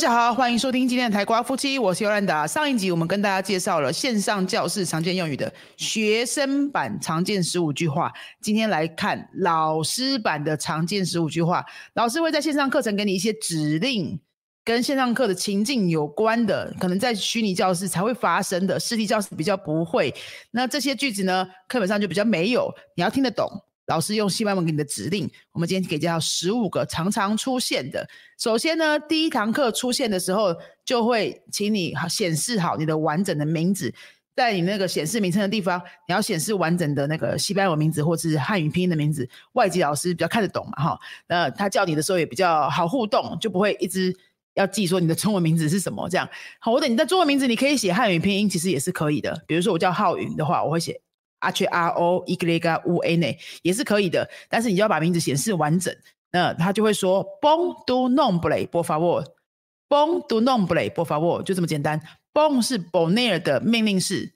[0.00, 2.46] 大家好，欢迎收听今天的台瓜夫妻，我是尤兰达。
[2.46, 8.10] 上一集我们跟大家介绍了线上教室常见用语的学生版常见十五句话，
[8.40, 11.62] 今天来看老师版的常见十五句话。
[11.92, 14.18] 老师会在线上课程给你一些指令，
[14.64, 20.14] 跟线上课的情境有关的，可能在虚拟教室才会发生的，实体教室比较不会。
[20.52, 23.46] 那这些句子呢，课本上就比较没有，你要听得懂。
[23.90, 28.08] 老师用西班牙文给你的指令，我们今天给介绍十五个常常出现的。
[28.38, 33.92] 首先呢，第一堂课出现的时候，就会请你显示好你的完整的名字，
[34.36, 39.28] 在你那个显示名称的地方，你要显示完整的那个西班牙文名字或是汉语拼音的名字。
[39.54, 44.16] 外籍老师比较看得懂嘛，哈，那他叫你的时候也比较好互动，就不会一直
[44.54, 46.28] 要记说你的中文名字是什么这样。
[46.60, 49.42] 好，或者你的中文名字你可以写汉语拼音，其实也是可以的。
[49.48, 51.00] 比如说我叫浩云的话，我会写。
[51.40, 55.94] H R O E G A U N A 也是可以的，但是你就要把名字显示完整，
[56.32, 62.00] 那他就会说 Bon do nombre por favor，Bon do nombre por favor，就这么简单。
[62.32, 64.32] Bon 是 Bonair 的命令式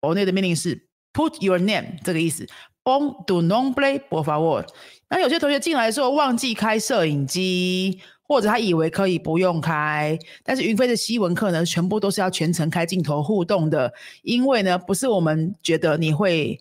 [0.00, 2.46] ，Bonair 的命令式 Put your name 这个意思。
[2.84, 4.66] Bon do nombre por favor。
[5.08, 8.00] 那有些同学进来的时候忘记开摄影机。
[8.32, 16.58] 或者他以为可以不用开，但是云飞的西文课呢，全部都是要全程开镜头互动的，因为呢，不是我们觉得你会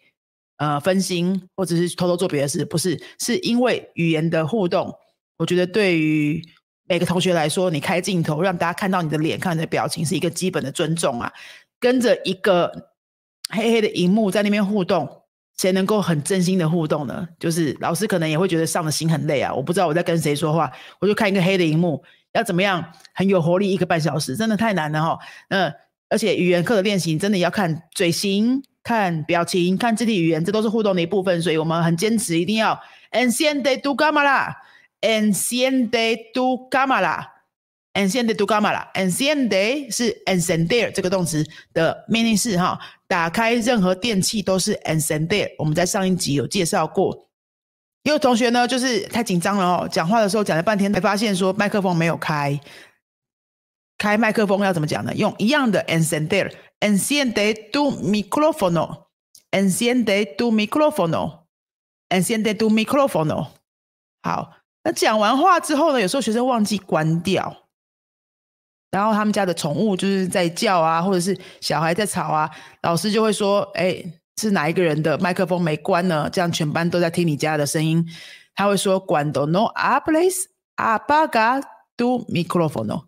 [0.57, 4.93] 呃分心，或者是偷偷做别的事，不是，是因为语言的互动。
[5.37, 6.43] 我觉得对于
[6.89, 11.31] 每个同学来说，你开镜头让大家看到你的脸，看你的表情，是一个基本的尊重啊。
[11.79, 12.91] 跟着一个
[13.49, 15.20] 黑黑的荧幕在那边互动。
[15.61, 17.27] 谁能够很真心的互动呢？
[17.37, 19.53] 就是老师可能也会觉得上的心很累啊。
[19.53, 25.19] 我不知道我在跟谁说话，我就看一个黑的荧幕，要怎么样很有活力一个半小时，真的太难了哈。
[25.49, 25.71] 嗯，
[26.09, 36.67] 而且语言课的练习真的要看嘴型、看表情、看肢体语言，这都是互动的一部分，所以我们很坚持一定要 enciende tu cámara，enciende tu
[37.93, 41.43] cámara，enciende tu cámara，enciende 是 encender 这个动词
[41.73, 42.79] 的命令式哈。
[43.07, 47.27] 打开任何电器都是 encender，我们在上一集有介绍过。
[48.03, 52.59] 有同学呢，就是太紧张了哦，讲话的时候讲了半天才发现说麦克风没有开。
[53.97, 55.13] 开麦克风要怎么讲呢？
[55.13, 63.49] 用一样的 encender，enciende tu microfono，enciende tu microfono，enciende tu microfono。
[64.23, 67.60] 好，那讲完话之后呢，有时候学生忘记关掉。
[68.91, 72.49] 然后他们家的宠物就是在叫啊，或者是小孩在吵啊，
[72.83, 74.03] 老师就会说：“哎，
[74.39, 78.05] 是哪一个人的麦克风没关呢？”这样全班都在听你家的声音。
[78.53, 80.43] 他会说：“Cuando no hables,
[80.75, 81.63] apaga
[81.95, 83.05] tu micrófono.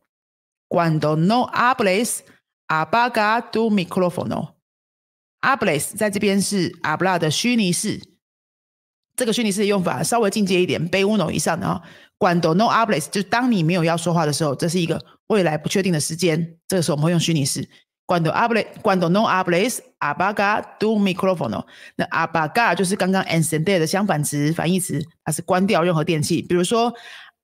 [0.69, 2.19] Cuando no hables,
[2.67, 4.53] apaga tu micrófono.
[5.41, 7.99] Hables 在这边是 habla 的虚拟式，
[9.15, 11.81] 这个虚拟式的用法稍微进阶一点，背 uno 以上的啊。
[12.17, 15.03] Cuando no hables 就当你没有要说话的时候，这是一个。
[15.27, 17.67] 未来不确定的时间，这个时候我们会用虚拟式。
[18.05, 21.65] Cuando hable, cuando no hables, apaga tu micrófono。
[21.95, 26.41] 那 apaga 就是刚刚 encender 的相反词、反义词，它是关掉任何电器。
[26.41, 26.93] 比如说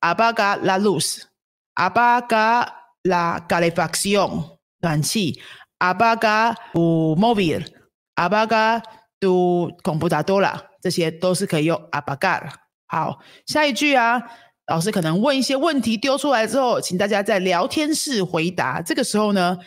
[0.02, 2.68] ，apaga la luz，apaga
[3.04, 5.42] la calefacción，暖气
[5.80, 8.84] ；apaga tu móvil，apaga
[9.22, 12.50] tu computadora，这些都是可以用 apagar。
[12.88, 14.22] 好，下一句啊。
[14.68, 18.80] 老师可能问一些问题丢出来之后，请大家在聊天室回答。
[18.84, 19.58] 这个时候呢，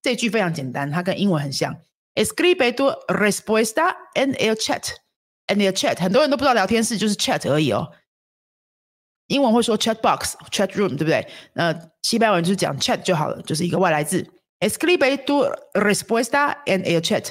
[0.00, 1.76] 这句非常简单，它跟英文很像。
[2.14, 4.94] Escribe tu respuesta en el chat.
[5.48, 7.86] En el chat，很多人都不知道聊天室就是 chat 而已哦。
[9.26, 11.28] 英文会说 chat box、chat room，对不对？
[11.52, 14.26] 那西班牙文就是讲 chat 就好了，就是一个外来字。
[14.60, 15.44] Escribe tu
[15.74, 17.26] respuesta en el chat，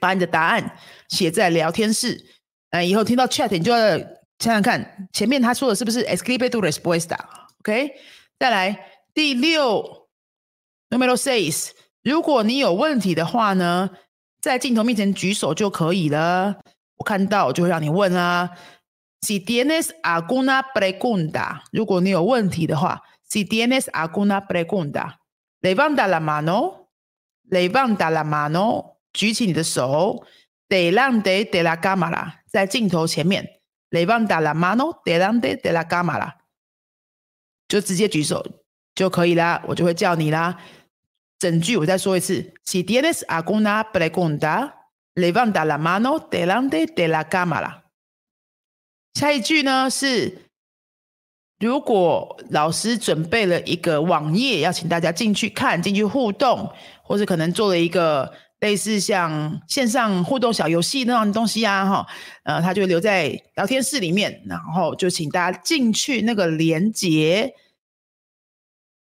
[0.00, 0.76] 把你的答案
[1.08, 2.24] 写在聊天室。
[2.70, 3.98] 呃，以后听到 chat，你就要。
[4.38, 7.92] 想想看，前面他说的是不是 escribe tu respuesta？OK，
[8.40, 8.76] 再来
[9.14, 10.08] 第六
[10.90, 11.70] ，numero seis。
[12.02, 13.88] 如果你有问题的话呢，
[14.40, 16.56] 在镜头面前举手就可以了。
[16.96, 18.50] 我看到就会让你问啊。
[19.20, 30.24] Si tienes alguna pregunta，如果你有问题的话，Si tienes alguna pregunta，levanta la mano，levanta la mano，举起你的手
[30.68, 33.60] ，delante de la cámara，在镜头前面。
[33.90, 36.36] Levanta la mano delante de la cámara，
[37.68, 38.42] 就直接举手
[38.94, 40.58] 就可以啦，我就会叫你啦。
[41.38, 44.72] 整句我再说一次：Si tienes alguna pregunta,
[45.14, 47.82] levanta la mano delante de la cámara。
[49.12, 50.50] 下一句呢是：
[51.58, 56.72] 如果老师准备了一个网页，要请大家进去看、进去互动，
[57.04, 58.32] 或者可能做了一个。
[58.62, 62.06] 类似像线上互动小游戏那样的东西啊，哈，
[62.44, 67.52] 呃，他就留在聊天室里面，然后就请大家进去那个连接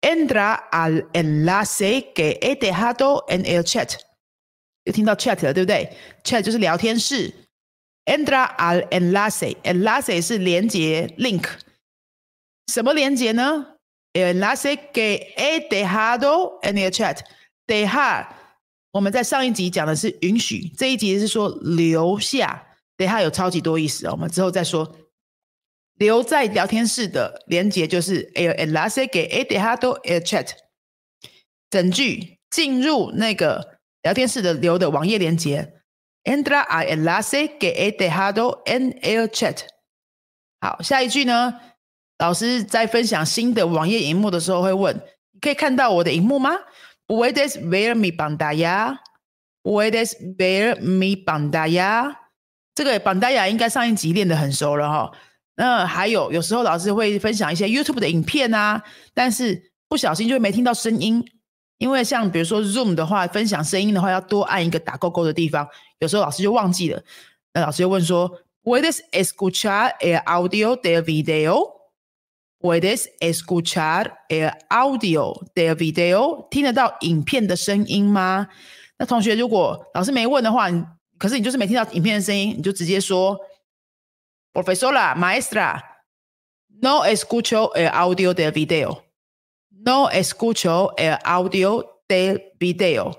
[0.01, 3.95] ，entra al enlace que he dejado en el chat。
[4.83, 5.91] 有听到 chat 了，对不对
[6.23, 7.33] ？chat 就是聊天室。
[8.05, 11.43] entra al enlace，enlace 是连接 link。
[12.71, 13.65] 什么连接呢
[14.13, 17.21] ？enlace que he dejado en el chat。
[18.91, 22.63] 我们在上一集讲的是允许，这一集是说留下。
[22.97, 24.95] dejar 有超级多意思哦，我们之后再说。
[25.95, 30.49] 留在聊天室的连接就是 el enlace que he dejado en el chat。
[31.69, 35.81] 整句进入那个聊天室的留的网页连接。
[36.23, 39.59] Entra al enlace que he dejado en el chat。
[40.59, 41.59] 好，下一句呢？
[42.17, 44.95] 老师在分享新的网页荧幕的时候会问：
[45.33, 46.51] 你可以看到我的荧幕吗
[47.07, 52.15] ？Puedes ver mi pantalla？Puedes ver mi pantalla？
[52.75, 55.11] 这个 pantalla 应该上一集练得很熟了哈。
[55.55, 58.83] 那还有，有时候老师会分享一些 YouTube 的影片啊，
[59.13, 61.25] 但是不小心就没听到声音。
[61.79, 65.67] 因为像比如说 Zoom 的话，分享声音的话要多按一个打勾勾的地方，
[65.99, 67.01] 有时候老师就忘记了。
[67.53, 68.31] 那老师就问说
[68.63, 71.01] ：“Puedes escuchar el audio del
[72.60, 78.48] video？”“Puedes escuchar el audio del video？” 听得到影片的声音吗？
[78.98, 80.68] 那同学如果老师没问的话，
[81.18, 83.38] 可是你就是没听到影片的声音，你就直接说：“
[84.52, 85.80] Profesora, maestra,
[86.80, 89.02] no escucho el audio del video。”
[89.84, 93.16] No escucho el audio del video，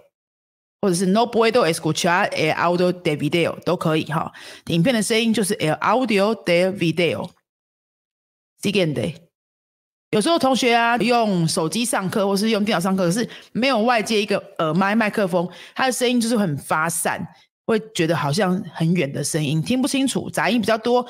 [0.80, 4.32] 或者是 No puedo escuchar el audio del video 都可以哈。
[4.68, 9.16] 影片的声音就是 el audio del video。Siguiente，
[10.11, 17.27] 有时候同学啊用手机上课或是用电脑上课，可是没有外接一个耳麦麦克风，他的声音就是很发散，
[17.67, 21.07] 会觉得好像很远的声音，听不清楚，杂音比较多。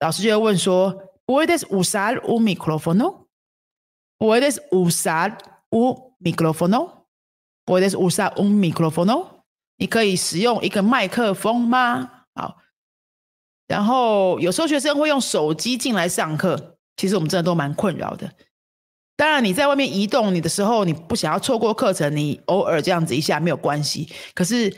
[0.00, 0.96] 老师就会问说
[1.26, 5.36] ：Puedes usar un micrófono？Puedes usar
[5.70, 7.04] un micrófono?
[7.66, 9.42] Puedes usar un micrófono?
[9.76, 12.24] 你可以使用一个麦克风吗？
[12.34, 12.56] 好，
[13.66, 18.30] 然后有时候学生会用手机进来上课，其实我们真的都蛮困扰的。
[19.16, 24.06] 当然，你在外面移动你的时候，你不想要错过课程，你偶尔这样子一下没有关系。
[24.34, 24.70] 可是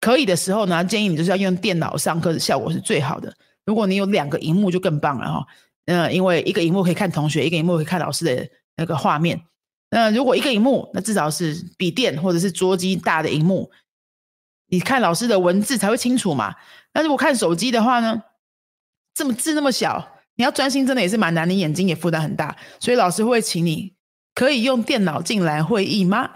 [0.00, 3.32] 可以的时候呢，建议你就是要用电脑上课，效果是最好的。
[3.64, 5.46] 如果你有两个荧幕就更棒了哈。
[5.84, 8.48] 那，因为一个荧幕可以看同学，一个荧幕可以看老师的。
[8.78, 9.40] 那个画面，
[9.88, 13.70] 那如果一个荧幕，那至少是笔电或者是桌机大的荧幕，
[14.68, 16.54] 你看老师的文字才会清楚嘛。
[16.92, 18.22] 那如果看手机的话呢，
[19.14, 22.56] 这么字那么小，你要专心真的也是蛮难，你眼睛也负担很大。
[22.78, 23.94] 所以老师会请你
[24.34, 26.30] 可以用电脑进来会议吗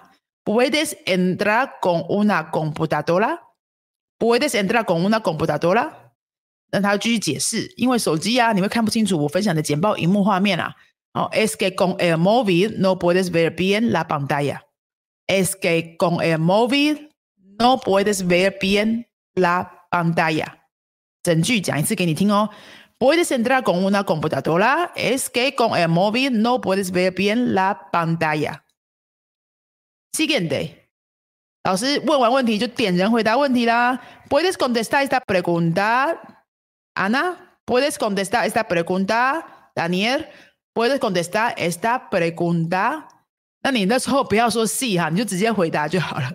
[0.44, 5.92] ？Puedes entrar con una computadora？Puedes entrar con una computadora？
[6.72, 10.74] 那他继续解释，因为手机啊，你会看不清楚我分享的简报荧幕画面啊。
[11.12, 14.62] Oh, es que con el móvil no puedes ver bien la pantalla.
[15.26, 17.10] Es que con el móvil
[17.58, 20.56] no puedes ver bien la pantalla.
[21.22, 22.48] 整句讲一次给你听哦。
[22.99, 24.91] Puedes entrar con una computadora.
[24.95, 28.63] Es que con el móvil no puedes ver bien la pantalla.
[30.13, 30.89] Siguiente.
[31.63, 33.99] 老师问完问题就点人回答问题啦。
[34.29, 36.15] Puedes contestar esta pregunta,
[36.93, 37.57] Ana.
[37.65, 40.27] Puedes contestar esta pregunta, Daniel.
[40.75, 43.07] Puedes contestar esta pregunta？
[43.63, 46.31] 那你那时候不要说 “sí” 哈，你就直接回答就好了。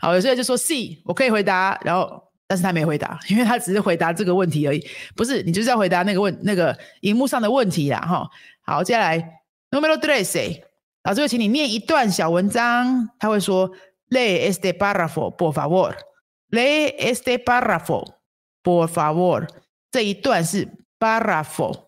[0.00, 4.87] 好，有些人就说 “sí”，我可以回答，然后 但是他没回答，因为他只是回答这个问题而已。
[5.15, 8.29] 不是，你就是要回答那个问那个荧幕上的问题啦，哈。
[8.61, 10.61] 好，接下来 Numero tres，
[11.03, 13.69] 老师会请你念一段小文章，他会说
[14.09, 19.47] “lee este párrafo，por favor”，“lee este párrafo，por favor”，
[19.91, 20.67] 这一段是
[20.99, 21.87] párrafo。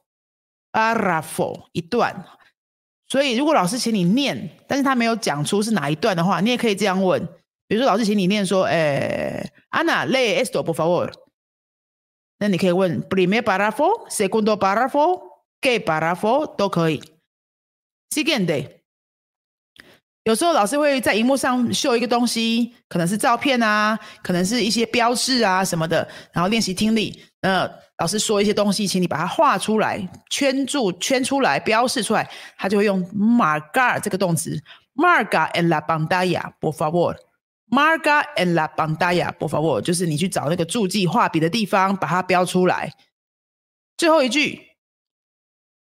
[0.71, 2.23] párrafo 一段，
[3.07, 7.27] 所以如果老师请你念，但是他没有讲出是哪一段的话，你也可以这样问。
[7.69, 11.09] 比如说老师请你念说，诶，Ana lee esto por favor。
[12.39, 15.21] 那你可以问 primer párrafo, segundo párrafo,
[15.61, 17.01] qué párrafo 都可以。
[18.09, 18.81] Siguiente，
[20.23, 27.23] 有时候老师会在荧幕上秀一个东西，可能是照片啊，可能是一些标志啊什么的，然后练习听力。
[27.41, 27.69] 呃。
[27.99, 29.99] 老师说一些东西，请你把它画出来，
[30.29, 34.57] 圈住、圈出来、标示出来，他就会用 marcar 这个动词
[34.95, 36.71] ，marca en la pantalla，por
[37.69, 42.91] favor，marca en la pantalla，por favor，就是你去找那个注记画笔的地方，把它标出来。
[43.97, 44.61] 最后一句，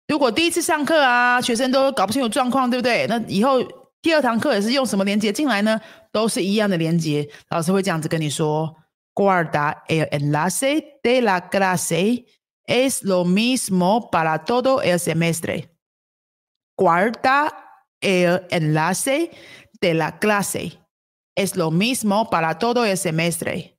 [0.08, 3.06] 如果第一次上课啊，学生都搞不清楚状况，对不对？
[3.08, 3.62] 那以后
[4.02, 5.80] 第二堂课也是用什么连接进来呢？
[6.12, 8.76] 都是一样的连接，老师会这样子跟你说。
[9.14, 12.26] Guarda el enlace de la clase.
[12.68, 15.70] Es lo mismo para todo el semestre.
[16.76, 17.50] Guarda
[18.00, 19.30] el enlace
[19.80, 20.72] de la clase
[21.36, 23.74] es lo mismo para todo el semestre。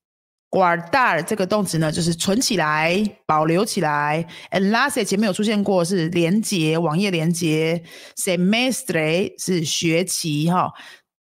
[0.50, 4.26] guardar 这个动词呢，就是存起来、保留起来。
[4.50, 7.84] enlace 前面有出现过，是连接、网页连接。
[8.16, 10.72] semestre 是学期哈。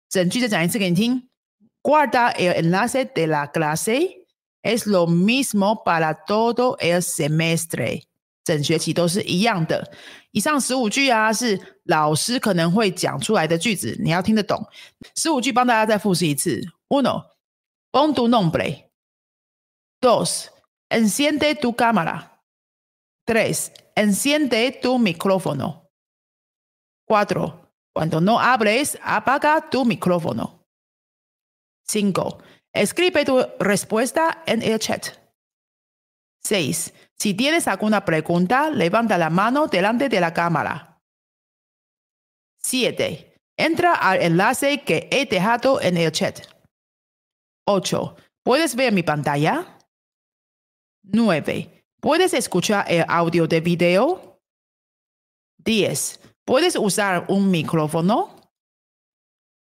[0.08, 1.28] 整句再讲一次给你听。
[1.82, 4.26] Guardar el enlace de la clase
[4.62, 8.02] es lo mismo para todo el semestre。
[8.46, 9.92] 整学期都是一样的。
[10.30, 14.64] 以上十五句啊，是老师可能会讲出来的句子，你要听得懂。
[15.16, 16.62] 十五句帮大家再复习一次。
[16.88, 17.24] Uno,
[17.90, 18.84] pon tu nombre.
[20.00, 20.46] Dos,
[20.88, 22.38] enciende tu cámara.
[23.24, 25.88] Tres, enciende tu micrófono.
[27.04, 30.60] Cuatro, cuando no hables, apaga tu micrófono.
[31.88, 32.38] Cinco,
[32.72, 35.08] escribe tu respuesta en el chat.
[36.44, 41.00] Seis, si tienes alguna pregunta, levanta la mano delante de la cámara.
[42.58, 46.40] Siete, entra al enlace que he dejado en el chat.
[47.66, 49.78] Ocho, ¿puedes ver mi pantalla?
[51.04, 51.84] 9.
[52.00, 54.40] ¿Puedes escuchar el audio de video?
[55.58, 56.20] 10.
[56.44, 58.36] ¿Puedes usar un micrófono?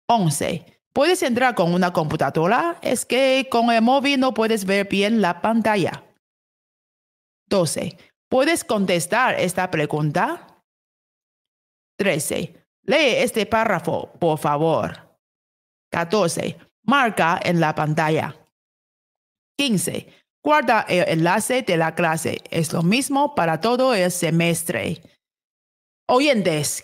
[0.07, 0.65] 11.
[0.93, 2.77] ¿Puedes entrar con una computadora?
[2.81, 6.03] Es que con el móvil no puedes ver bien la pantalla.
[7.49, 7.97] 12.
[8.29, 10.63] ¿Puedes contestar esta pregunta?
[11.97, 12.53] 13.
[12.83, 15.17] Lee este párrafo, por favor.
[15.91, 16.57] 14.
[16.83, 18.35] Marca en la pantalla.
[19.57, 20.07] 15.
[20.43, 22.37] Guarda el enlace de la clase.
[22.49, 25.01] Es lo mismo para todo el semestre.
[26.07, 26.81] Oyentes,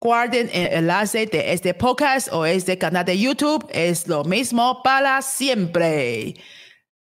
[0.00, 3.66] guarden el enlace de este podcast o este canal de YouTube.
[3.70, 6.36] Es lo mismo para siempre.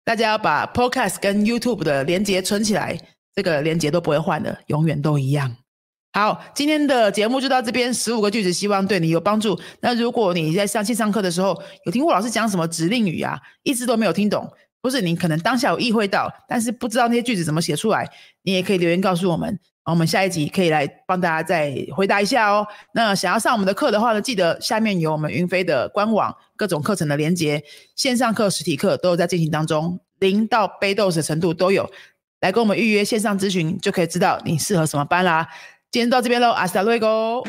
[0.05, 2.99] 大家要把 podcast 跟 YouTube 的连接存起来，
[3.35, 5.57] 这个连接都不会换的，永远都一样。
[6.13, 9.59] 好，今天的节目就到这边，十五个句子，希望对你有帮助。
[9.81, 14.49] 那如果你在上线上课的时候有听过老师讲什么指令语啊，一直都没有听懂。
[14.81, 18.07] 不是你可能当下有意会到，但是不知道那些句子怎么写出来，
[18.43, 19.59] 你也可以留言告诉我们，
[19.93, 22.67] 我们下一集可以来帮大家再回答一下哦。
[22.95, 27.63] 那想要上我们的课的话呢，记得下面有我们云飞的官网各种课程的连接，
[27.95, 31.91] 线上课、实体课都有在进行当中，零到背豆的程度都有，
[32.41, 35.47] 来跟我们预约线上咨询，就可以知道你适合什么班啦。
[35.91, 37.43] 今天到这边喽，阿斯达瑞哥。